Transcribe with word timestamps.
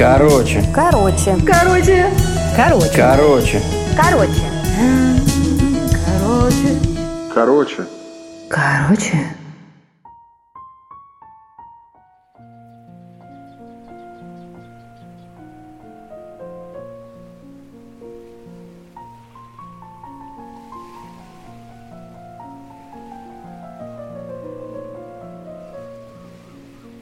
Короче. 0.00 0.64
Короче. 0.74 1.36
Короче. 1.46 2.06
Короче. 2.56 2.90
Короче. 2.96 3.62
Короче. 3.94 4.32
Короче. 6.06 6.78
Короче. 7.34 7.86
Короче. 8.48 9.36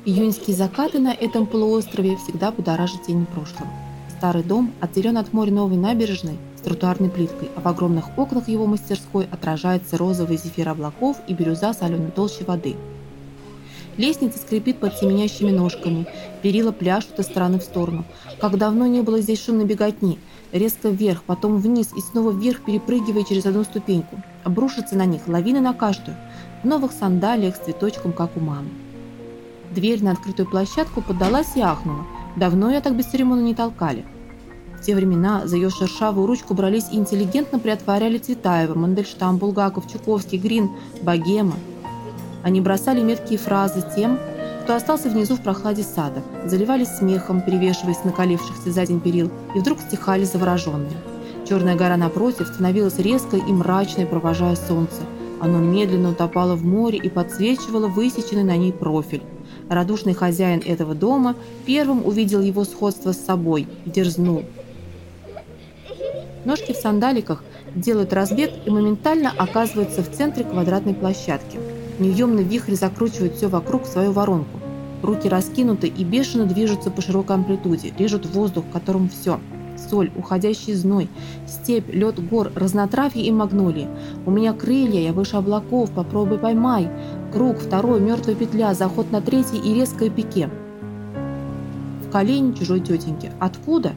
Июньские 0.09 0.57
закаты 0.57 1.01
на 1.01 1.13
этом 1.13 1.45
полуострове 1.45 2.17
всегда 2.17 2.51
будоражат 2.51 3.03
тени 3.03 3.27
прошлого. 3.27 3.71
Старый 4.17 4.43
дом 4.43 4.73
отделен 4.81 5.19
от 5.19 5.35
моря 5.35 5.51
новой 5.51 5.77
набережной 5.77 6.39
с 6.57 6.63
тротуарной 6.63 7.11
плиткой, 7.11 7.51
а 7.55 7.61
в 7.61 7.69
огромных 7.69 8.17
окнах 8.17 8.49
его 8.49 8.65
мастерской 8.65 9.29
отражается 9.31 9.99
розовый 9.99 10.39
зефир 10.39 10.71
облаков 10.71 11.19
и 11.27 11.35
бирюза 11.35 11.75
соленой 11.75 12.11
толщи 12.11 12.43
воды. 12.43 12.77
Лестница 13.99 14.39
скрипит 14.39 14.79
под 14.79 14.95
семенящими 14.95 15.51
ножками, 15.51 16.07
перила 16.41 16.73
пляшут 16.73 17.19
из 17.19 17.27
стороны 17.27 17.59
в 17.59 17.63
сторону. 17.63 18.07
Как 18.41 18.57
давно 18.57 18.87
не 18.87 19.03
было 19.03 19.21
здесь 19.21 19.45
шумной 19.45 19.67
беготни. 19.67 20.19
Резко 20.53 20.89
вверх, 20.89 21.23
потом 21.25 21.59
вниз 21.59 21.91
и 21.95 22.01
снова 22.01 22.31
вверх, 22.31 22.63
перепрыгивая 22.65 23.25
через 23.25 23.45
одну 23.45 23.63
ступеньку. 23.63 24.23
Обрушится 24.43 24.97
на 24.97 25.05
них, 25.05 25.29
лавины 25.29 25.61
на 25.61 25.75
каждую. 25.75 26.17
В 26.63 26.67
новых 26.67 26.93
сандалиях 26.93 27.57
с 27.57 27.59
цветочком, 27.59 28.15
как 28.15 28.39
у 28.39 28.41
мамы. 28.41 28.71
Дверь 29.75 30.03
на 30.03 30.13
открытую 30.13 30.49
площадку 30.49 31.03
поддалась 31.03 31.57
и 31.57 31.61
ахнула. 31.61 32.07
Давно 32.37 32.71
ее 32.71 32.81
так 32.81 32.97
бесцеремонно 32.97 33.43
не 33.43 33.55
толкали. 33.55 34.05
В 34.79 34.85
те 34.85 34.95
времена 34.95 35.47
за 35.47 35.57
ее 35.57 35.71
шершавую 35.71 36.27
ручку 36.27 36.55
брались 36.55 36.87
и 36.91 36.97
интеллигентно 36.97 37.59
приотворяли 37.59 38.19
Цветаева, 38.19 38.75
Мандельштам, 38.75 39.37
Булгаков, 39.37 39.91
Чуковский, 39.91 40.39
Грин, 40.39 40.71
Богема. 41.03 41.55
Они 42.43 42.61
бросали 42.61 43.03
меткие 43.03 43.39
фразы 43.39 43.85
тем, 43.97 44.19
кто 44.63 44.77
остался 44.77 45.09
внизу 45.09 45.35
в 45.35 45.43
прохладе 45.43 45.83
сада, 45.83 46.23
заливались 46.45 46.89
смехом, 46.89 47.41
перевешиваясь 47.41 48.05
накалившихся 48.05 48.71
за 48.71 48.87
день 48.87 49.01
перил, 49.01 49.31
и 49.55 49.59
вдруг 49.59 49.81
стихали 49.81 50.25
завороженные. 50.25 50.97
Черная 51.49 51.75
гора 51.75 51.97
напротив 51.97 52.47
становилась 52.47 52.99
резкой 52.99 53.41
и 53.41 53.53
мрачной, 53.53 54.07
провожая 54.07 54.55
солнце. 54.55 55.03
Оно 55.41 55.59
медленно 55.59 56.11
утопало 56.11 56.55
в 56.55 56.65
море 56.65 56.99
и 56.99 57.09
подсвечивало 57.09 57.89
высеченный 57.89 58.45
на 58.45 58.57
ней 58.57 58.73
профиль. 58.73 59.23
Радушный 59.69 60.15
хозяин 60.15 60.63
этого 60.65 60.95
дома 60.95 61.37
первым 61.67 62.07
увидел 62.07 62.41
его 62.41 62.65
сходство 62.65 63.13
с 63.13 63.19
собой, 63.19 63.69
дерзнул. 63.85 64.45
Ножки 66.45 66.73
в 66.73 66.77
сандаликах 66.77 67.45
делают 67.75 68.13
разбег 68.13 68.51
и 68.65 68.71
моментально 68.71 69.31
оказываются 69.37 70.03
в 70.03 70.11
центре 70.11 70.45
квадратной 70.45 70.95
площадки. 70.95 71.59
Неуемный 71.99 72.45
вихрь 72.45 72.75
закручивает 72.75 73.35
все 73.35 73.49
вокруг 73.49 73.85
в 73.85 73.89
свою 73.89 74.13
воронку. 74.13 74.59
Руки 75.03 75.29
раскинуты 75.29 75.89
и 75.89 76.05
бешено 76.05 76.47
движутся 76.47 76.91
по 76.91 77.03
широкой 77.03 77.37
амплитуде, 77.37 77.93
режут 77.99 78.25
воздух, 78.27 78.65
в 78.65 78.73
котором 78.73 79.09
все. 79.09 79.39
Соль, 79.89 80.11
уходящий 80.17 80.75
зной, 80.75 81.09
степь, 81.47 81.93
лед 81.93 82.19
гор, 82.29 82.51
разнотравье 82.55 83.25
и 83.25 83.31
магнолии. 83.31 83.89
У 84.27 84.31
меня 84.31 84.53
крылья, 84.53 85.01
я 85.01 85.13
выше 85.13 85.37
облаков, 85.37 85.91
попробуй 85.91 86.39
поймай. 86.39 86.89
Круг, 87.33 87.59
второй, 87.59 88.01
мертвая 88.01 88.35
петля, 88.35 88.75
заход 88.75 89.11
на 89.13 89.21
третий 89.21 89.59
и 89.59 89.75
резкое 89.75 90.11
пике. 90.11 90.51
В 92.07 92.11
колени 92.11 92.55
чужой 92.55 92.81
тетеньки. 92.81 93.31
Откуда? 93.39 93.93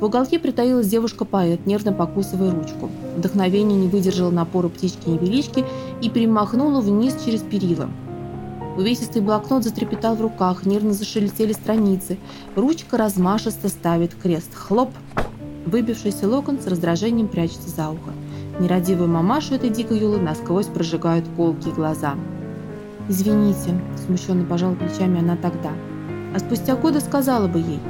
В 0.00 0.04
уголке 0.04 0.38
притаилась 0.38 0.88
девушка-поэт, 0.88 1.66
нервно 1.66 1.92
покусывая 1.92 2.50
ручку. 2.50 2.90
Вдохновение 3.16 3.78
не 3.78 3.88
выдержало 3.88 4.30
напора 4.30 4.68
птички-невелички 4.68 5.64
и 6.02 6.10
перемахнуло 6.10 6.80
вниз 6.80 7.16
через 7.24 7.40
перила. 7.40 7.88
Увесистый 8.76 9.22
блокнот 9.22 9.62
затрепетал 9.62 10.16
в 10.16 10.20
руках, 10.20 10.66
нервно 10.66 10.92
зашелестели 10.92 11.52
страницы. 11.52 12.18
Ручка 12.56 12.96
размашисто 12.96 13.68
ставит 13.68 14.14
крест. 14.14 14.52
Хлоп! 14.54 14.90
Выбившийся 15.64 16.28
локон 16.28 16.60
с 16.60 16.66
раздражением 16.66 17.28
прячется 17.28 17.70
за 17.70 17.90
ухо. 17.90 18.12
Нерадивую 18.58 19.08
мамашу 19.08 19.54
этой 19.54 19.70
дикой 19.70 20.00
юлы 20.00 20.18
насквозь 20.18 20.66
прожигают 20.66 21.24
колкие 21.36 21.72
глаза. 21.72 22.16
«Извините»,– 23.08 23.80
смущенно 24.06 24.44
пожала 24.44 24.74
плечами 24.74 25.20
она 25.20 25.36
тогда. 25.36 25.70
А 26.34 26.38
спустя 26.38 26.74
годы 26.74 27.00
сказала 27.00 27.46
бы 27.46 27.60
ей, 27.60 27.80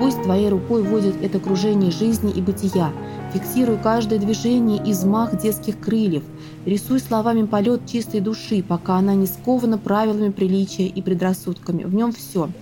«Пусть 0.00 0.20
твоей 0.22 0.48
рукой 0.48 0.82
водит 0.82 1.14
это 1.22 1.38
кружение 1.38 1.92
жизни 1.92 2.32
и 2.32 2.40
бытия, 2.40 2.90
фиксируй 3.32 3.76
каждое 3.76 4.18
движение 4.18 4.82
и 4.84 4.90
взмах 4.90 5.40
детских 5.40 5.78
крыльев, 5.78 6.24
рисуй 6.66 6.98
словами 6.98 7.44
полет 7.44 7.86
чистой 7.86 8.20
души, 8.20 8.64
пока 8.66 8.96
она 8.96 9.14
не 9.14 9.26
скована 9.26 9.78
правилами 9.78 10.30
приличия 10.30 10.86
и 10.86 11.00
предрассудками. 11.00 11.84
В 11.84 11.94
нем 11.94 12.10
все– 12.10 12.48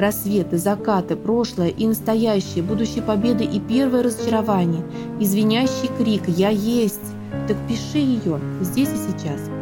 Рассветы, 0.00 0.56
закаты, 0.56 1.14
прошлое 1.14 1.68
и 1.68 1.86
настоящее, 1.86 2.62
будущие 2.62 3.02
победы 3.02 3.44
и 3.44 3.60
первое 3.60 4.02
разочарование, 4.02 4.82
извиняющий 5.18 5.90
крик 5.98 6.26
«Я 6.26 6.48
есть!» 6.48 7.14
Так 7.46 7.56
пиши 7.68 7.98
ее 7.98 8.40
здесь 8.62 8.88
и 8.88 9.12
сейчас. 9.12 9.59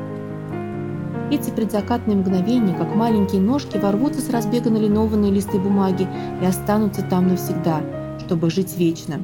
Эти 1.31 1.51
предзакатные 1.51 2.17
мгновения, 2.17 2.75
как 2.75 2.95
маленькие 2.95 3.43
ножки, 3.43 3.77
ворвутся 3.77 4.23
с 4.23 4.31
разбега 4.31 4.71
на 4.71 4.79
линованные 4.79 5.31
листы 5.31 5.59
бумаги 5.59 6.09
и 6.41 6.45
останутся 6.47 7.03
там 7.03 7.29
навсегда, 7.29 7.83
чтобы 8.25 8.51
жить 8.51 8.79
вечно. 8.79 9.21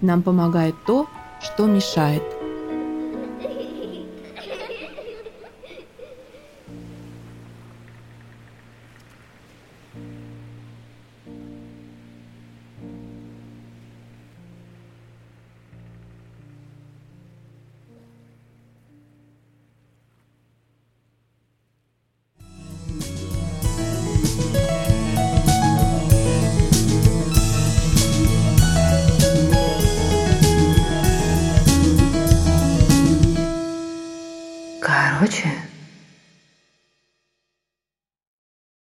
Нам 0.00 0.22
помогает 0.22 0.74
то, 0.84 1.06
что 1.40 1.66
мешает. 1.66 2.22
Короче. 34.96 35.50